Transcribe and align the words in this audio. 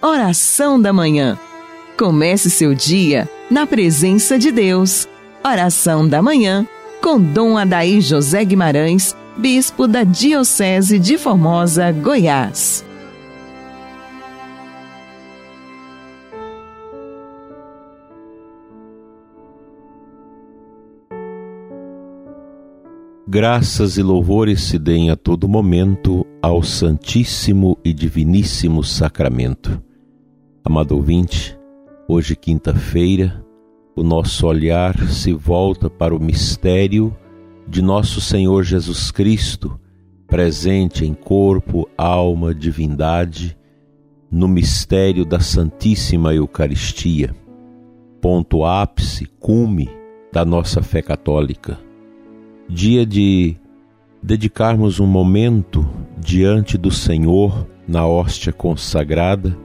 Oração 0.00 0.80
da 0.80 0.92
Manhã. 0.92 1.36
Comece 1.98 2.48
seu 2.48 2.72
dia 2.72 3.28
na 3.50 3.66
presença 3.66 4.38
de 4.38 4.52
Deus. 4.52 5.08
Oração 5.44 6.08
da 6.08 6.22
Manhã 6.22 6.64
com 7.02 7.20
Dom 7.20 7.58
Adaí 7.58 8.00
José 8.00 8.44
Guimarães, 8.44 9.16
Bispo 9.36 9.88
da 9.88 10.04
Diocese 10.04 11.00
de 11.00 11.18
Formosa, 11.18 11.90
Goiás. 11.90 12.84
Graças 23.26 23.98
e 23.98 24.02
louvores 24.02 24.62
se 24.62 24.78
deem 24.78 25.10
a 25.10 25.16
todo 25.16 25.48
momento 25.48 26.24
ao 26.40 26.62
Santíssimo 26.62 27.76
e 27.84 27.92
Diviníssimo 27.92 28.84
Sacramento. 28.84 29.87
Amado 30.64 30.96
ouvinte, 30.96 31.56
hoje, 32.06 32.34
quinta-feira, 32.34 33.44
o 33.96 34.02
nosso 34.02 34.46
olhar 34.46 34.98
se 35.08 35.32
volta 35.32 35.88
para 35.88 36.14
o 36.14 36.20
mistério 36.20 37.16
de 37.66 37.80
nosso 37.80 38.20
Senhor 38.20 38.64
Jesus 38.64 39.10
Cristo, 39.10 39.78
presente 40.26 41.06
em 41.06 41.14
corpo, 41.14 41.88
alma, 41.96 42.54
divindade, 42.54 43.56
no 44.30 44.48
mistério 44.48 45.24
da 45.24 45.40
Santíssima 45.40 46.34
Eucaristia, 46.34 47.34
ponto 48.20 48.64
ápice, 48.64 49.26
cume 49.38 49.88
da 50.32 50.44
nossa 50.44 50.82
fé 50.82 51.00
católica. 51.00 51.78
Dia 52.68 53.06
de 53.06 53.56
dedicarmos 54.22 55.00
um 55.00 55.06
momento 55.06 55.88
diante 56.18 56.76
do 56.76 56.90
Senhor 56.90 57.66
na 57.86 58.06
hóstia 58.06 58.52
consagrada, 58.52 59.56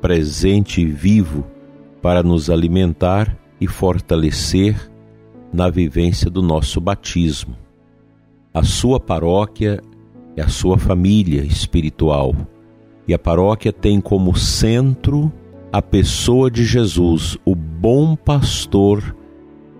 presente 0.00 0.80
e 0.80 0.86
vivo, 0.86 1.46
para 2.00 2.22
nos 2.22 2.50
alimentar 2.50 3.36
e 3.60 3.66
fortalecer 3.66 4.90
na 5.52 5.68
vivência 5.68 6.30
do 6.30 6.42
nosso 6.42 6.80
batismo. 6.80 7.56
A 8.52 8.62
sua 8.62 9.00
paróquia 9.00 9.82
é 10.36 10.42
a 10.42 10.48
sua 10.48 10.78
família 10.78 11.42
espiritual 11.42 12.34
e 13.08 13.14
a 13.14 13.18
paróquia 13.18 13.72
tem 13.72 14.00
como 14.00 14.36
centro 14.36 15.32
a 15.72 15.82
pessoa 15.82 16.50
de 16.50 16.64
Jesus, 16.64 17.36
o 17.44 17.54
bom 17.54 18.16
pastor 18.16 19.16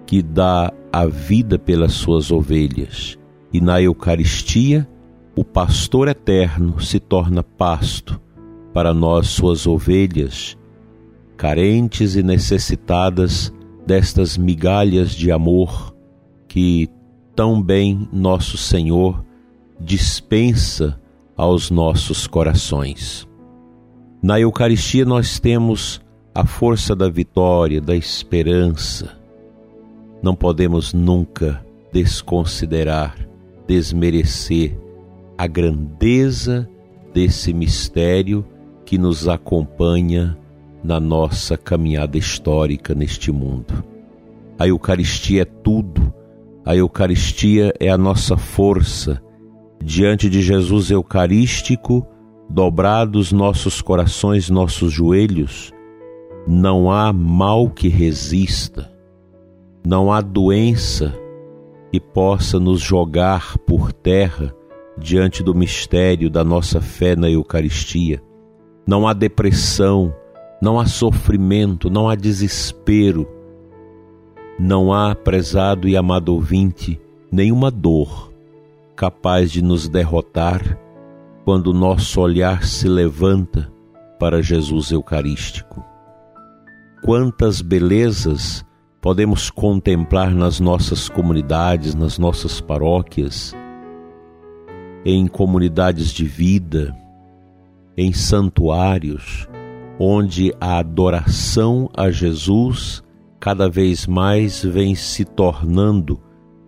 que 0.06 0.22
dá 0.22 0.72
a 0.92 1.06
vida 1.06 1.58
pelas 1.58 1.92
suas 1.92 2.30
ovelhas, 2.30 3.18
e 3.52 3.60
na 3.60 3.80
Eucaristia 3.80 4.88
o 5.34 5.44
pastor 5.44 6.08
eterno 6.08 6.80
se 6.80 6.98
torna 6.98 7.42
pasto 7.42 8.20
para 8.76 8.92
nós, 8.92 9.28
suas 9.28 9.66
ovelhas, 9.66 10.54
carentes 11.34 12.14
e 12.14 12.22
necessitadas 12.22 13.50
destas 13.86 14.36
migalhas 14.36 15.12
de 15.12 15.32
amor 15.32 15.96
que 16.46 16.86
tão 17.34 17.62
bem 17.62 18.06
nosso 18.12 18.58
Senhor 18.58 19.24
dispensa 19.80 21.00
aos 21.34 21.70
nossos 21.70 22.26
corações. 22.26 23.26
Na 24.22 24.38
Eucaristia 24.38 25.06
nós 25.06 25.40
temos 25.40 26.02
a 26.34 26.44
força 26.44 26.94
da 26.94 27.08
vitória, 27.08 27.80
da 27.80 27.96
esperança, 27.96 29.18
não 30.22 30.34
podemos 30.34 30.92
nunca 30.92 31.64
desconsiderar, 31.90 33.16
desmerecer 33.66 34.78
a 35.38 35.46
grandeza 35.46 36.68
desse 37.14 37.54
mistério 37.54 38.44
que 38.86 38.96
nos 38.96 39.28
acompanha 39.28 40.38
na 40.82 40.98
nossa 40.98 41.58
caminhada 41.58 42.16
histórica 42.16 42.94
neste 42.94 43.30
mundo. 43.30 43.84
A 44.58 44.66
Eucaristia 44.66 45.42
é 45.42 45.44
tudo, 45.44 46.10
a 46.64 46.74
Eucaristia 46.74 47.74
é 47.78 47.90
a 47.90 47.98
nossa 47.98 48.38
força. 48.38 49.22
Diante 49.84 50.30
de 50.30 50.40
Jesus 50.40 50.90
Eucarístico, 50.90 52.06
dobrados 52.48 53.30
nossos 53.32 53.82
corações, 53.82 54.48
nossos 54.48 54.90
joelhos, 54.90 55.70
não 56.48 56.90
há 56.90 57.12
mal 57.12 57.68
que 57.68 57.88
resista 57.88 58.96
não 59.86 60.12
há 60.12 60.20
doença 60.20 61.16
que 61.92 62.00
possa 62.00 62.58
nos 62.58 62.80
jogar 62.80 63.56
por 63.58 63.92
terra 63.92 64.52
diante 64.98 65.44
do 65.44 65.54
mistério 65.54 66.28
da 66.28 66.42
nossa 66.42 66.80
fé 66.80 67.14
na 67.14 67.30
Eucaristia. 67.30 68.20
Não 68.86 69.08
há 69.08 69.12
depressão, 69.12 70.14
não 70.62 70.78
há 70.78 70.86
sofrimento, 70.86 71.90
não 71.90 72.08
há 72.08 72.14
desespero, 72.14 73.28
não 74.58 74.92
há, 74.92 75.14
prezado 75.14 75.88
e 75.88 75.96
amado 75.96 76.32
ouvinte, 76.32 77.00
nenhuma 77.30 77.70
dor 77.70 78.32
capaz 78.94 79.50
de 79.50 79.62
nos 79.62 79.88
derrotar 79.88 80.78
quando 81.44 81.68
o 81.68 81.74
nosso 81.74 82.20
olhar 82.20 82.64
se 82.64 82.88
levanta 82.88 83.70
para 84.18 84.42
Jesus 84.42 84.90
Eucarístico. 84.90 85.84
Quantas 87.04 87.60
belezas 87.60 88.64
podemos 89.02 89.50
contemplar 89.50 90.34
nas 90.34 90.58
nossas 90.58 91.08
comunidades, 91.08 91.94
nas 91.94 92.18
nossas 92.18 92.60
paróquias, 92.60 93.54
em 95.04 95.26
comunidades 95.26 96.10
de 96.10 96.24
vida, 96.24 96.96
em 97.96 98.12
santuários, 98.12 99.48
onde 99.98 100.54
a 100.60 100.78
adoração 100.78 101.90
a 101.96 102.10
Jesus 102.10 103.02
cada 103.40 103.68
vez 103.68 104.06
mais 104.06 104.62
vem 104.62 104.94
se 104.94 105.24
tornando 105.24 106.20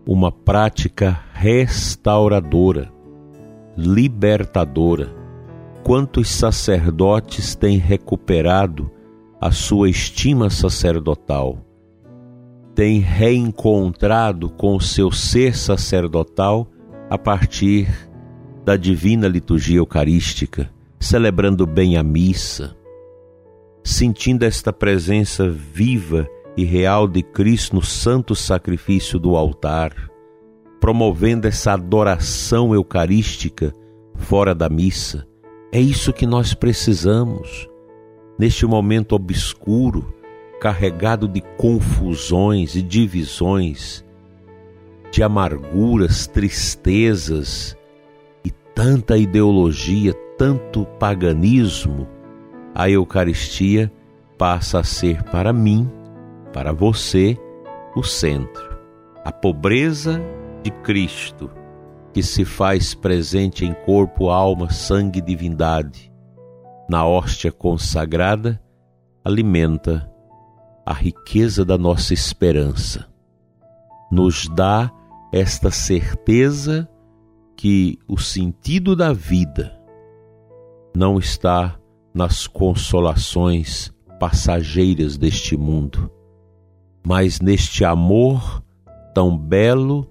uma 0.07 0.33
prática 0.33 1.21
restauradora, 1.33 2.91
libertadora. 3.77 5.15
Quantos 5.83 6.29
sacerdotes 6.29 7.55
têm 7.55 7.79
recuperado 7.79 8.91
a 9.41 9.51
sua 9.51 9.89
estima 9.89 10.51
sacerdotal? 10.51 11.69
tem 12.79 13.01
reencontrado 13.01 14.49
com 14.49 14.77
o 14.77 14.81
seu 14.81 15.11
ser 15.11 15.57
sacerdotal 15.57 16.71
a 17.11 17.19
partir 17.19 17.89
da 18.65 18.77
divina 18.77 19.27
liturgia 19.27 19.79
eucarística, 19.79 20.71
celebrando 21.01 21.67
bem 21.67 21.97
a 21.97 22.03
missa, 22.03 22.77
sentindo 23.85 24.43
esta 24.43 24.73
presença 24.73 25.49
viva 25.49 26.29
e 26.57 26.65
real 26.65 27.07
de 27.07 27.23
Cristo 27.23 27.77
no 27.77 27.83
santo 27.83 28.35
sacrifício 28.35 29.19
do 29.19 29.37
altar, 29.37 29.93
promovendo 30.81 31.47
essa 31.47 31.73
adoração 31.73 32.75
eucarística 32.75 33.73
fora 34.17 34.55
da 34.55 34.69
missa. 34.69 35.27
É 35.71 35.81
isso 35.81 36.13
que 36.13 36.27
nós 36.27 36.55
precisamos 36.55 37.69
neste 38.39 38.67
momento 38.67 39.15
obscuro 39.15 40.13
carregado 40.61 41.29
de 41.29 41.41
confusões 41.57 42.75
e 42.75 42.83
divisões, 42.83 44.05
de 45.13 45.23
amarguras, 45.23 46.27
tristezas 46.27 47.78
tanta 48.79 49.19
ideologia, 49.19 50.15
tanto 50.39 50.87
paganismo, 51.01 52.07
a 52.73 52.89
Eucaristia 52.89 53.93
passa 54.39 54.79
a 54.79 54.85
ser 54.85 55.21
para 55.25 55.53
mim, 55.53 55.91
para 56.53 56.73
você, 56.73 57.37
o 57.97 58.05
centro. 58.05 58.79
A 59.25 59.33
pobreza 59.33 60.23
de 60.63 60.71
Cristo, 60.71 61.51
que 62.13 62.23
se 62.23 62.45
faz 62.45 62.95
presente 62.95 63.65
em 63.65 63.75
corpo, 63.85 64.31
alma, 64.31 64.71
sangue 64.71 65.19
e 65.19 65.23
divindade, 65.23 66.13
na 66.89 67.05
hóstia 67.05 67.51
consagrada, 67.51 68.63
alimenta 69.25 70.09
a 70.87 70.93
riqueza 70.93 71.65
da 71.65 71.77
nossa 71.77 72.15
esperança. 72.15 73.09
Nos 74.09 74.49
dá 74.55 74.89
esta 75.33 75.69
certeza 75.69 76.89
que 77.59 77.99
o 78.07 78.17
sentido 78.17 78.95
da 78.95 79.13
vida 79.13 79.77
não 80.95 81.19
está 81.19 81.77
nas 82.15 82.47
consolações 82.47 83.93
passageiras 84.21 85.19
deste 85.19 85.57
mundo, 85.57 86.09
mas 87.05 87.41
neste 87.41 87.85
amor 87.85 88.63
tão 89.13 89.37
belo, 89.37 90.09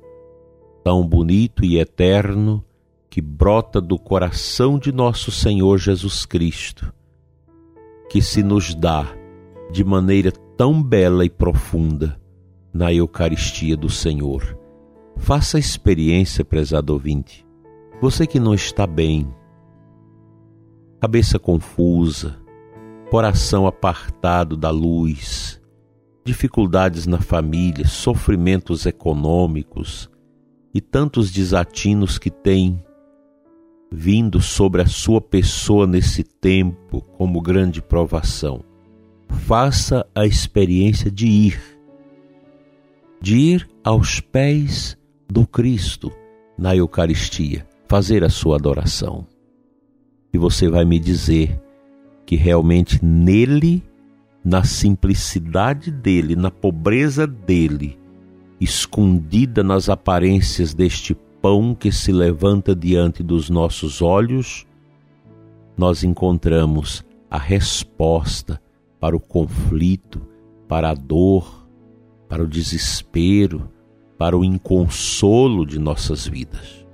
tão 0.83 1.07
bonito 1.07 1.63
e 1.63 1.79
eterno 1.79 2.61
que 3.09 3.21
brota 3.21 3.79
do 3.79 3.97
coração 3.97 4.77
de 4.77 4.91
nosso 4.91 5.31
Senhor 5.31 5.77
Jesus 5.77 6.25
Cristo, 6.25 6.93
que 8.09 8.21
se 8.21 8.43
nos 8.43 8.75
dá 8.75 9.07
de 9.71 9.85
maneira 9.85 10.33
tão 10.57 10.83
bela 10.83 11.23
e 11.23 11.29
profunda 11.29 12.19
na 12.73 12.91
Eucaristia 12.91 13.77
do 13.77 13.89
Senhor. 13.89 14.66
Faça 15.17 15.57
a 15.57 15.59
experiência, 15.59 16.45
prezado 16.45 16.93
ouvinte. 16.93 17.45
Você 18.01 18.25
que 18.25 18.39
não 18.39 18.53
está 18.53 18.87
bem, 18.87 19.27
cabeça 21.01 21.37
confusa, 21.37 22.37
coração 23.09 23.67
apartado 23.67 24.55
da 24.55 24.69
luz, 24.69 25.61
dificuldades 26.23 27.05
na 27.07 27.19
família, 27.19 27.87
sofrimentos 27.87 28.85
econômicos 28.85 30.09
e 30.73 30.81
tantos 30.81 31.31
desatinos 31.31 32.17
que 32.17 32.29
tem 32.29 32.83
vindo 33.91 34.41
sobre 34.41 34.81
a 34.81 34.85
sua 34.85 35.21
pessoa 35.21 35.87
nesse 35.87 36.23
tempo 36.23 37.01
como 37.17 37.41
grande 37.41 37.81
provação. 37.81 38.63
Faça 39.29 40.05
a 40.13 40.25
experiência 40.25 41.09
de 41.09 41.27
ir, 41.27 41.61
de 43.21 43.37
ir 43.37 43.69
aos 43.83 44.19
pés 44.19 44.96
do 45.29 45.45
Cristo 45.45 46.11
na 46.57 46.75
Eucaristia, 46.75 47.67
fazer 47.87 48.23
a 48.23 48.29
sua 48.29 48.55
adoração. 48.55 49.25
E 50.33 50.37
você 50.37 50.69
vai 50.69 50.85
me 50.85 50.99
dizer 50.99 51.59
que 52.25 52.35
realmente 52.35 53.03
nele, 53.03 53.83
na 54.43 54.63
simplicidade 54.63 55.91
dele, 55.91 56.35
na 56.35 56.51
pobreza 56.51 57.27
dele, 57.27 57.97
escondida 58.59 59.63
nas 59.63 59.89
aparências 59.89 60.73
deste 60.73 61.15
pão 61.41 61.75
que 61.75 61.91
se 61.91 62.11
levanta 62.11 62.75
diante 62.75 63.21
dos 63.21 63.49
nossos 63.49 64.01
olhos, 64.01 64.65
nós 65.77 66.03
encontramos 66.03 67.05
a 67.29 67.37
resposta 67.37 68.59
para 68.99 69.15
o 69.15 69.19
conflito, 69.19 70.21
para 70.67 70.89
a 70.89 70.93
dor, 70.93 71.67
para 72.27 72.43
o 72.43 72.47
desespero, 72.47 73.69
para 74.17 74.37
o 74.37 74.43
inconsolo 74.43 75.65
de 75.65 75.79
nossas 75.79 76.25
vidas. 76.27 76.85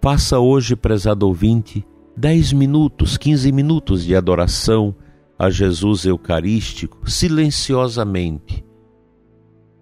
Faça 0.00 0.38
hoje, 0.38 0.76
prezado 0.76 1.26
ouvinte, 1.26 1.86
dez 2.16 2.52
minutos, 2.52 3.16
quinze 3.16 3.50
minutos 3.52 4.04
de 4.04 4.14
adoração 4.14 4.94
a 5.38 5.50
Jesus 5.50 6.04
Eucarístico, 6.04 7.08
silenciosamente. 7.08 8.64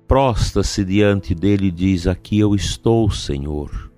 Prosta-se 0.06 0.85
diante 0.85 1.35
dele 1.35 1.69
e 1.69 1.71
diz: 1.71 2.06
Aqui 2.06 2.39
eu 2.39 2.55
estou, 2.55 3.11
Senhor. 3.11 3.91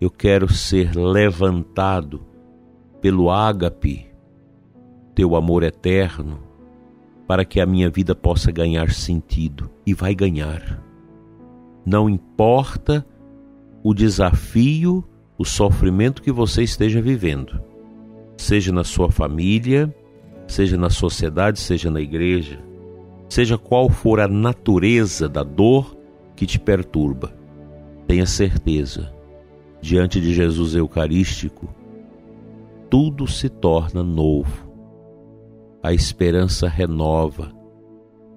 Eu 0.00 0.10
quero 0.10 0.52
ser 0.52 0.94
levantado 0.96 2.22
pelo 3.00 3.30
ágape, 3.30 4.06
teu 5.14 5.34
amor 5.34 5.62
eterno, 5.62 6.40
para 7.26 7.44
que 7.44 7.60
a 7.60 7.66
minha 7.66 7.90
vida 7.90 8.14
possa 8.14 8.50
ganhar 8.50 8.90
sentido 8.90 9.70
e 9.84 9.92
vai 9.92 10.14
ganhar. 10.14 10.87
Não 11.90 12.06
importa 12.06 13.02
o 13.82 13.94
desafio 13.94 15.02
o 15.38 15.44
sofrimento 15.46 16.20
que 16.20 16.30
você 16.30 16.62
esteja 16.62 17.00
vivendo, 17.00 17.62
seja 18.36 18.70
na 18.70 18.84
sua 18.84 19.10
família, 19.10 19.90
seja 20.46 20.76
na 20.76 20.90
sociedade, 20.90 21.58
seja 21.58 21.90
na 21.90 21.98
igreja, 21.98 22.62
seja 23.26 23.56
qual 23.56 23.88
for 23.88 24.20
a 24.20 24.28
natureza 24.28 25.30
da 25.30 25.42
dor 25.42 25.96
que 26.36 26.44
te 26.44 26.60
perturba, 26.60 27.32
tenha 28.06 28.26
certeza, 28.26 29.10
diante 29.80 30.20
de 30.20 30.34
Jesus 30.34 30.74
Eucarístico, 30.74 31.74
tudo 32.90 33.26
se 33.26 33.48
torna 33.48 34.02
novo. 34.02 34.70
A 35.82 35.94
esperança 35.94 36.68
renova, 36.68 37.50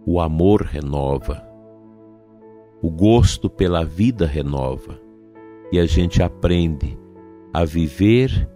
o 0.06 0.22
amor 0.22 0.62
renova, 0.62 1.51
o 2.82 2.90
gosto 2.90 3.50
pela 3.50 3.86
vida 3.86 4.26
renova 4.26 5.00
e 5.72 5.80
a 5.80 5.86
gente 5.86 6.24
aprende 6.24 6.98
a 7.54 7.64
viver 7.64 8.50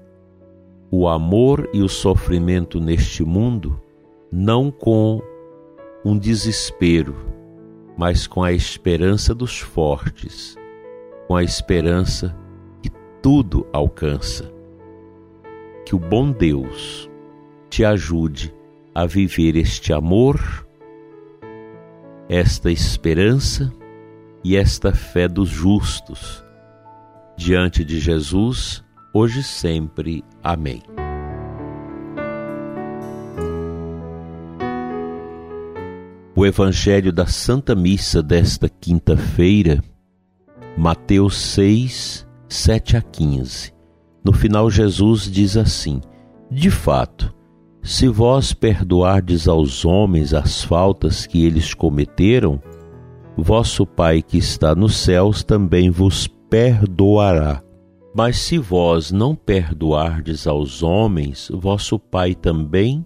o 0.90 1.08
amor 1.08 1.70
e 1.74 1.82
o 1.82 1.88
sofrimento 1.88 2.80
neste 2.80 3.24
mundo 3.24 3.80
não 4.32 4.72
com 4.72 5.22
um 6.04 6.18
desespero, 6.18 7.16
mas 7.98 8.26
com 8.28 8.44
a 8.44 8.52
esperança 8.52 9.34
dos 9.34 9.60
fortes, 9.60 10.56
com 11.28 11.36
a 11.36 11.44
esperança 11.44 12.36
que 12.82 12.90
tudo 13.22 13.66
alcança. 13.72 14.52
Que 15.86 15.96
o 15.96 16.00
bom 16.00 16.32
Deus 16.32 17.10
te 17.70 17.86
ajude 17.86 18.54
a 18.94 19.06
viver 19.06 19.56
este 19.56 19.94
amor, 19.94 20.68
esta 22.28 22.72
esperança 22.72 23.72
e 24.46 24.56
esta 24.56 24.94
fé 24.94 25.28
dos 25.28 25.50
justos 25.50 26.46
diante 27.36 27.84
de 27.84 28.00
Jesus, 28.00 28.84
hoje 29.12 29.40
e 29.40 29.44
sempre. 29.44 30.24
Amém. 30.44 30.84
O 36.36 36.46
Evangelho 36.46 37.12
da 37.12 37.26
Santa 37.26 37.74
Missa 37.74 38.22
desta 38.22 38.70
quinta-feira, 38.70 39.84
Mateus 40.78 41.36
6, 41.38 42.28
7 42.48 42.98
a 42.98 43.02
15. 43.02 43.74
No 44.24 44.32
final, 44.32 44.70
Jesus 44.70 45.24
diz 45.24 45.58
assim: 45.58 46.00
De 46.52 46.70
fato, 46.70 47.34
se 47.82 48.08
vós 48.08 48.54
perdoardes 48.54 49.48
aos 49.48 49.86
homens 49.86 50.36
as 50.36 50.64
faltas 50.64 51.26
que 51.26 51.44
eles 51.44 51.74
cometeram, 51.74 52.62
vosso 53.38 53.86
Pai 53.86 54.22
que 54.22 54.38
está 54.38 54.74
nos 54.74 54.98
céus 54.98 55.44
também 55.44 55.90
vos 55.90 56.28
perdoará. 56.50 57.62
Mas 58.14 58.38
se 58.38 58.58
vós 58.58 59.12
não 59.12 59.36
perdoardes 59.36 60.48
aos 60.48 60.82
homens, 60.82 61.50
vosso 61.54 62.00
Pai 62.00 62.34
também 62.34 63.06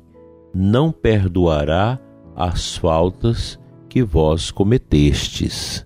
não 0.54 0.92
perdoará 0.92 2.00
as 2.36 2.78
faltas 2.78 3.60
que 3.88 4.04
vós 4.04 4.52
cometestes. 4.52 5.86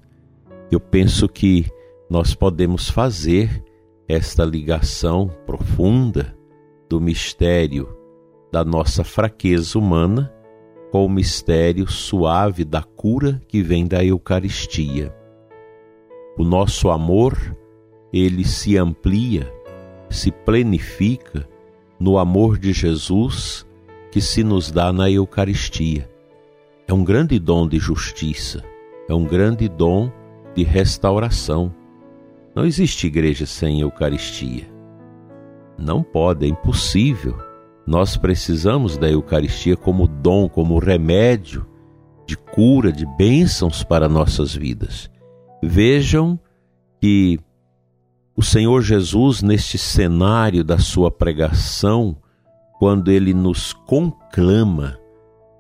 Eu 0.70 0.80
penso 0.80 1.28
que 1.30 1.66
nós 2.10 2.36
podemos 2.36 2.90
fazer 2.90 3.64
esta 4.08 4.44
ligação 4.44 5.30
profunda 5.46 6.36
do 6.90 7.00
mistério 7.00 7.98
da 8.52 8.64
nossa 8.64 9.04
fraqueza 9.04 9.80
humana 9.80 10.32
com 10.94 11.08
o 11.08 11.10
mistério 11.10 11.88
suave 11.90 12.64
da 12.64 12.84
cura 12.84 13.42
que 13.48 13.64
vem 13.64 13.88
da 13.88 14.06
Eucaristia. 14.06 15.12
O 16.38 16.44
nosso 16.44 16.92
amor, 16.92 17.36
ele 18.14 18.46
se 18.46 18.78
amplia, 18.78 19.52
se 20.08 20.30
plenifica 20.32 21.50
no 22.00 22.20
amor 22.20 22.60
de 22.60 22.72
Jesus 22.74 23.66
que 24.12 24.22
se 24.22 24.44
nos 24.44 24.70
dá 24.70 24.94
na 24.94 25.10
Eucaristia. 25.10 26.08
É 26.88 26.94
um 26.94 27.04
grande 27.04 27.40
dom 27.40 27.68
de 27.68 27.80
justiça, 27.80 28.64
é 29.10 29.16
um 29.16 29.26
grande 29.26 29.68
dom 29.68 30.12
de 30.54 30.62
restauração. 30.62 31.74
Não 32.54 32.68
existe 32.68 33.08
igreja 33.08 33.48
sem 33.48 33.82
Eucaristia. 33.82 34.72
Não 35.76 36.04
pode, 36.04 36.46
é 36.46 36.50
impossível. 36.50 37.36
Nós 37.86 38.16
precisamos 38.16 38.98
da 38.98 39.10
Eucaristia 39.10 39.76
como 39.76 40.08
dom, 40.08 40.48
como 40.48 40.80
remédio 40.80 41.66
de 42.26 42.38
cura, 42.38 42.92
de 42.92 43.06
bênçãos 43.18 43.84
para 43.84 44.08
nossas 44.08 44.56
vidas. 44.56 45.10
Vejam 45.62 46.40
que 47.02 47.38
o 48.36 48.42
Senhor 48.42 48.82
Jesus, 48.82 49.44
neste 49.44 49.78
cenário 49.78 50.64
da 50.64 50.80
sua 50.80 51.12
pregação, 51.12 52.16
quando 52.80 53.12
ele 53.12 53.34
nos 53.34 53.74
conclama 53.74 54.98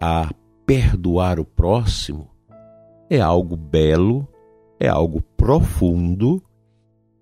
a 0.01 0.30
perdoar 0.65 1.39
o 1.39 1.46
próximo, 1.46 2.30
é 3.10 3.20
algo 3.20 3.56
belo, 3.58 4.27
é 4.80 4.88
algo 4.88 5.22
profundo, 5.36 6.42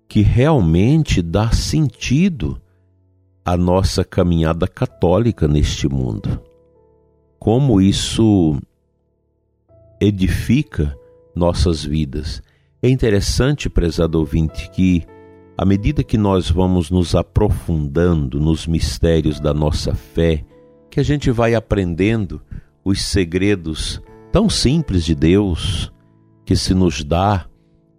que 0.08 0.22
realmente 0.22 1.20
dá 1.20 1.50
sentido 1.50 2.60
à 3.44 3.56
nossa 3.56 4.04
caminhada 4.04 4.68
católica 4.68 5.48
neste 5.48 5.88
mundo. 5.88 6.40
Como 7.38 7.80
isso 7.80 8.60
edifica 10.00 10.96
nossas 11.34 11.84
vidas. 11.84 12.42
É 12.82 12.88
interessante, 12.88 13.68
prezado 13.68 14.18
ouvinte, 14.18 14.70
que 14.70 15.04
à 15.56 15.64
medida 15.64 16.02
que 16.02 16.18
nós 16.18 16.50
vamos 16.50 16.90
nos 16.90 17.14
aprofundando 17.14 18.40
nos 18.40 18.66
mistérios 18.66 19.38
da 19.38 19.52
nossa 19.54 19.94
fé, 19.94 20.44
que 20.90 21.00
a 21.00 21.02
gente 21.02 21.30
vai 21.30 21.54
aprendendo 21.54 22.42
os 22.84 23.00
segredos 23.02 24.00
tão 24.30 24.48
simples 24.48 25.04
de 25.04 25.14
Deus 25.14 25.92
que 26.44 26.56
se 26.56 26.74
nos 26.74 27.04
dá 27.04 27.46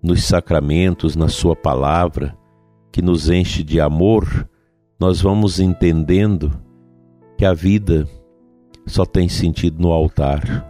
nos 0.01 0.23
sacramentos, 0.25 1.15
na 1.15 1.29
Sua 1.29 1.55
palavra, 1.55 2.37
que 2.91 3.01
nos 3.01 3.29
enche 3.29 3.63
de 3.63 3.79
amor, 3.79 4.49
nós 5.03 5.19
vamos 5.19 5.59
entendendo 5.59 6.49
que 7.37 7.43
a 7.43 7.53
vida 7.53 8.07
só 8.85 9.05
tem 9.05 9.27
sentido 9.27 9.81
no 9.81 9.91
altar. 9.91 10.65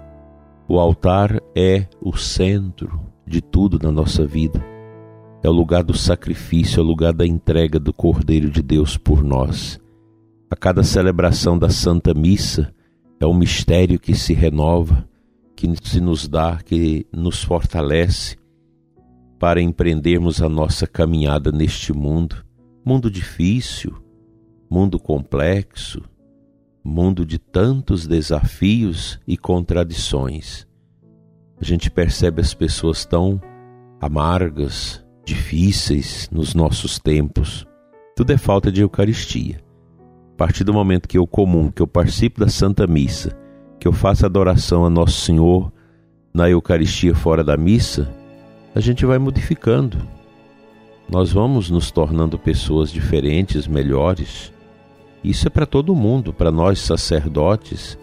O 0.67 0.79
altar 0.79 1.39
é 1.55 1.85
o 2.01 2.17
centro, 2.17 2.99
de 3.27 3.41
tudo 3.41 3.77
na 3.79 3.91
nossa 3.91 4.25
vida. 4.25 4.59
É 5.43 5.47
o 5.47 5.51
lugar 5.51 5.83
do 5.83 5.95
sacrifício, 5.95 6.79
é 6.79 6.83
o 6.83 6.87
lugar 6.87 7.13
da 7.13 7.27
entrega 7.27 7.79
do 7.79 7.93
Cordeiro 7.93 8.49
de 8.49 8.63
Deus 8.63 8.97
por 8.97 9.23
nós. 9.23 9.79
A 10.49 10.55
cada 10.55 10.83
celebração 10.83 11.55
da 11.55 11.69
Santa 11.69 12.11
Missa 12.11 12.73
é 13.19 13.27
um 13.27 13.35
mistério 13.35 13.99
que 13.99 14.15
se 14.15 14.33
renova, 14.33 15.07
que 15.55 15.71
se 15.83 16.01
nos 16.01 16.27
dá, 16.27 16.57
que 16.57 17.05
nos 17.13 17.43
fortalece 17.43 18.35
para 19.37 19.61
empreendermos 19.61 20.41
a 20.41 20.49
nossa 20.49 20.87
caminhada 20.87 21.51
neste 21.51 21.93
mundo, 21.93 22.43
mundo 22.83 23.11
difícil, 23.11 24.01
mundo 24.73 24.97
complexo, 24.97 26.01
mundo 26.83 27.23
de 27.23 27.37
tantos 27.37 28.07
desafios 28.07 29.19
e 29.27 29.37
contradições. 29.37 30.65
A 31.61 31.63
gente 31.63 31.91
percebe 31.91 32.41
as 32.41 32.55
pessoas 32.55 33.05
tão 33.05 33.39
amargas, 34.01 35.05
difíceis 35.23 36.27
nos 36.31 36.55
nossos 36.55 36.97
tempos. 36.97 37.67
Tudo 38.15 38.33
é 38.33 38.37
falta 38.37 38.71
de 38.71 38.81
Eucaristia. 38.81 39.63
A 40.33 40.37
partir 40.37 40.63
do 40.63 40.73
momento 40.73 41.07
que 41.07 41.19
eu 41.19 41.27
comum, 41.27 41.69
que 41.69 41.83
eu 41.83 41.87
participo 41.87 42.39
da 42.39 42.49
Santa 42.49 42.87
Missa, 42.87 43.37
que 43.79 43.87
eu 43.87 43.93
faço 43.93 44.25
adoração 44.25 44.83
a 44.85 44.89
Nosso 44.89 45.21
Senhor 45.21 45.71
na 46.33 46.49
Eucaristia 46.49 47.13
fora 47.13 47.43
da 47.43 47.55
missa, 47.55 48.11
a 48.73 48.79
gente 48.79 49.05
vai 49.05 49.19
modificando. 49.19 49.99
Nós 51.07 51.31
vamos 51.31 51.69
nos 51.69 51.91
tornando 51.91 52.39
pessoas 52.39 52.91
diferentes, 52.91 53.67
melhores. 53.67 54.51
Isso 55.23 55.47
é 55.47 55.49
para 55.49 55.65
todo 55.65 55.95
mundo, 55.95 56.33
para 56.33 56.51
nós 56.51 56.79
sacerdotes. 56.79 57.97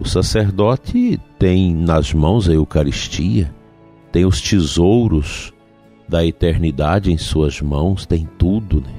O 0.00 0.08
sacerdote 0.08 1.20
tem 1.38 1.74
nas 1.74 2.14
mãos 2.14 2.48
a 2.48 2.52
Eucaristia, 2.52 3.54
tem 4.10 4.24
os 4.24 4.40
tesouros 4.40 5.52
da 6.08 6.24
eternidade 6.24 7.12
em 7.12 7.18
suas 7.18 7.60
mãos, 7.60 8.06
tem 8.06 8.26
tudo. 8.38 8.80
Né? 8.80 8.94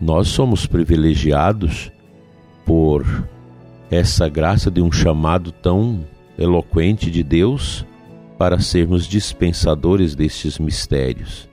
Nós 0.00 0.28
somos 0.28 0.66
privilegiados 0.66 1.90
por 2.64 3.04
essa 3.90 4.28
graça 4.28 4.70
de 4.70 4.80
um 4.80 4.92
chamado 4.92 5.50
tão 5.50 6.04
eloquente 6.38 7.10
de 7.10 7.24
Deus 7.24 7.84
para 8.38 8.60
sermos 8.60 9.06
dispensadores 9.06 10.14
destes 10.14 10.58
mistérios. 10.58 11.48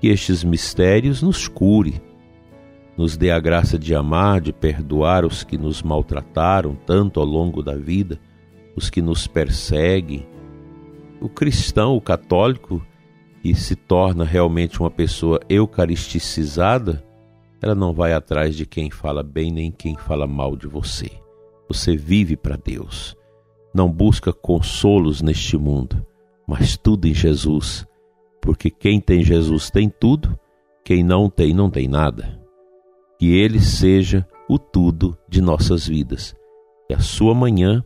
Que 0.00 0.08
estes 0.08 0.42
mistérios 0.42 1.22
nos 1.22 1.46
cure, 1.46 2.00
nos 2.96 3.16
dê 3.16 3.30
a 3.30 3.38
graça 3.38 3.78
de 3.78 3.94
amar, 3.94 4.40
de 4.40 4.52
perdoar 4.52 5.24
os 5.24 5.44
que 5.44 5.58
nos 5.58 5.82
maltrataram 5.82 6.74
tanto 6.74 7.20
ao 7.20 7.26
longo 7.26 7.62
da 7.62 7.76
vida, 7.76 8.18
os 8.74 8.88
que 8.88 9.02
nos 9.02 9.26
perseguem. 9.26 10.26
O 11.20 11.28
cristão, 11.28 11.94
o 11.94 12.00
católico, 12.00 12.84
que 13.42 13.54
se 13.54 13.76
torna 13.76 14.24
realmente 14.24 14.80
uma 14.80 14.90
pessoa 14.90 15.40
eucaristicizada, 15.48 17.04
ela 17.60 17.74
não 17.74 17.92
vai 17.92 18.12
atrás 18.12 18.56
de 18.56 18.64
quem 18.64 18.90
fala 18.90 19.22
bem 19.22 19.52
nem 19.52 19.70
quem 19.70 19.96
fala 19.96 20.26
mal 20.26 20.56
de 20.56 20.66
você. 20.66 21.10
Você 21.68 21.96
vive 21.96 22.36
para 22.36 22.56
Deus. 22.56 23.14
Não 23.74 23.90
busca 23.90 24.32
consolos 24.32 25.20
neste 25.20 25.56
mundo, 25.58 26.04
mas 26.46 26.76
tudo 26.76 27.06
em 27.06 27.14
Jesus. 27.14 27.86
Porque 28.40 28.70
quem 28.70 29.00
tem 29.00 29.22
Jesus 29.22 29.70
tem 29.70 29.88
tudo, 29.88 30.38
quem 30.84 31.02
não 31.02 31.28
tem, 31.28 31.52
não 31.52 31.68
tem 31.68 31.88
nada 31.88 32.45
que 33.18 33.34
Ele 33.34 33.60
seja 33.60 34.26
o 34.48 34.58
tudo 34.58 35.16
de 35.28 35.40
nossas 35.40 35.86
vidas. 35.86 36.34
Que 36.88 36.94
a 36.94 37.00
sua 37.00 37.34
manhã 37.34 37.82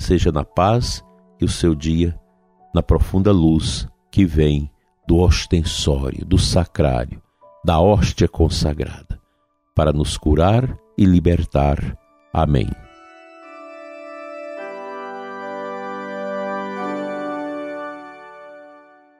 seja 0.00 0.30
na 0.30 0.44
paz 0.44 1.04
e 1.40 1.44
o 1.44 1.48
seu 1.48 1.74
dia 1.74 2.18
na 2.74 2.82
profunda 2.82 3.32
luz 3.32 3.88
que 4.10 4.24
vem 4.24 4.70
do 5.06 5.18
ostensório, 5.18 6.24
do 6.24 6.38
sacrário, 6.38 7.22
da 7.64 7.78
hóstia 7.78 8.28
consagrada, 8.28 9.20
para 9.74 9.92
nos 9.92 10.16
curar 10.16 10.76
e 10.98 11.04
libertar. 11.04 11.96
Amém. 12.32 12.68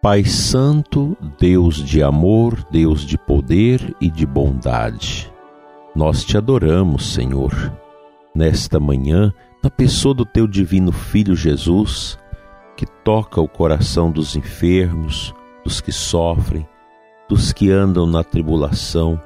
Pai 0.02 0.24
Santo, 0.24 1.16
Deus 1.38 1.76
de 1.76 2.02
amor, 2.02 2.62
Deus 2.70 3.06
de 3.06 3.16
poder 3.16 3.96
e 4.00 4.10
de 4.10 4.26
bondade 4.26 5.33
nós 5.94 6.24
te 6.24 6.36
adoramos, 6.36 7.14
Senhor, 7.14 7.52
nesta 8.34 8.80
manhã, 8.80 9.32
na 9.62 9.70
pessoa 9.70 10.12
do 10.14 10.24
teu 10.24 10.46
divino 10.46 10.90
Filho 10.90 11.36
Jesus, 11.36 12.18
que 12.76 12.84
toca 12.84 13.40
o 13.40 13.48
coração 13.48 14.10
dos 14.10 14.34
enfermos, 14.34 15.32
dos 15.62 15.80
que 15.80 15.92
sofrem, 15.92 16.66
dos 17.28 17.52
que 17.52 17.70
andam 17.70 18.06
na 18.06 18.24
tribulação, 18.24 19.20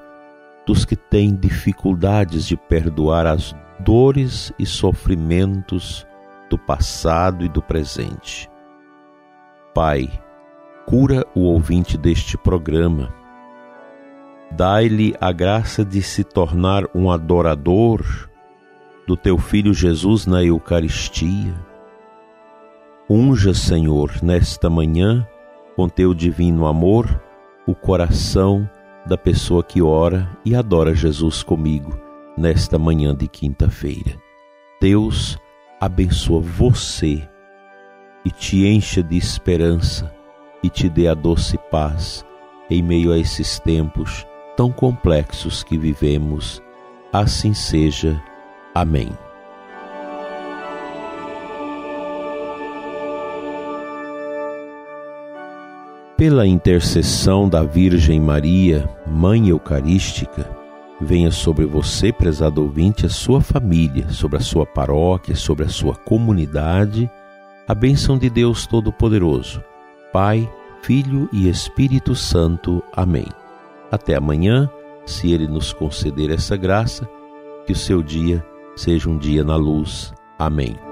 dos 0.67 0.85
que 0.85 0.95
têm 0.95 1.35
dificuldades 1.35 2.47
de 2.47 2.57
perdoar 2.57 3.27
as 3.27 3.57
dores 3.81 4.53
e 4.59 4.67
sofrimentos 4.67 6.07
do 6.51 6.59
passado 6.59 7.45
e 7.45 7.49
do 7.49 7.63
presente. 7.63 8.49
Pai, 9.75 10.11
cura 10.87 11.27
o 11.35 11.41
ouvinte 11.41 11.97
deste 11.97 12.37
programa 12.37 13.18
Dai-lhe 14.51 15.15
a 15.21 15.31
graça 15.31 15.85
de 15.85 16.03
se 16.03 16.25
tornar 16.25 16.85
um 16.95 17.11
adorador 17.11 18.29
do 19.07 19.17
teu 19.17 19.39
Filho 19.39 19.75
Jesus 19.75 20.27
na 20.27 20.43
Eucaristia. 20.43 21.55
Unja, 23.09 23.55
Senhor, 23.55 24.13
nesta 24.23 24.69
manhã, 24.69 25.27
com 25.77 25.89
teu 25.89 26.13
divino 26.13 26.67
amor, 26.67 27.23
o 27.67 27.75
coração 27.75 28.69
da 29.07 29.17
pessoa 29.17 29.63
que 29.63 29.81
ora 29.81 30.29
e 30.45 30.55
adora 30.55 30.95
Jesus 30.95 31.43
comigo 31.43 31.99
nesta 32.37 32.79
manhã 32.79 33.15
de 33.15 33.29
quinta-feira. 33.29 34.17
Deus 34.81 35.39
abençoa 35.81 36.41
você 36.41 37.29
e 38.25 38.31
te 38.31 38.67
encha 38.67 39.03
de 39.03 39.17
esperança 39.17 40.15
e 40.63 40.71
te 40.71 40.89
dê 40.89 41.09
a 41.09 41.15
doce 41.15 41.59
paz 41.71 42.25
em 42.71 42.83
meio 42.83 43.13
a 43.13 43.19
esses 43.19 43.59
tempos 43.59 44.27
tão 44.59 44.73
complexos 44.73 45.63
que 45.63 45.79
vivemos. 45.79 46.61
Assim 47.13 47.55
seja. 47.55 48.21
Amém. 48.75 49.09
Pela 56.17 56.45
intercessão 56.45 57.49
da 57.49 57.63
Virgem 57.63 58.19
Maria, 58.19 58.91
Mãe 59.07 59.51
Eucarística, 59.51 60.51
venha 61.01 61.31
sobre 61.31 61.65
você, 61.65 62.13
prezado 62.13 62.61
ouvinte, 62.61 63.07
a 63.07 63.09
sua 63.09 63.41
família, 63.41 64.09
sobre 64.09 64.39
a 64.39 64.41
sua 64.41 64.67
paróquia, 64.67 65.37
sobre 65.37 65.67
a 65.67 65.69
sua 65.69 65.95
comunidade, 65.95 67.09
a 67.69 67.75
bênção 67.77 68.19
de 68.19 68.29
Deus 68.29 68.67
Todo-Poderoso, 68.67 69.63
Pai, 70.13 70.51
Filho 70.83 71.29
e 71.33 71.49
Espírito 71.49 72.17
Santo. 72.17 72.83
Amém. 72.93 73.29
Até 73.91 74.17
amanhã, 74.17 74.71
se 75.07 75.33
Ele 75.33 75.47
nos 75.47 75.73
conceder 75.73 76.31
essa 76.31 76.57
graça, 76.57 77.09
que 77.67 77.73
o 77.73 77.77
seu 77.77 78.03
dia 78.03 78.45
seja 78.77 79.09
um 79.09 79.19
dia 79.19 79.43
na 79.43 79.57
luz. 79.57 80.13
Amém. 80.39 80.88